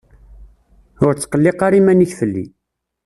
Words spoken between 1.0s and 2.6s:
Ur ttqelliq ara iman-ik fell-i.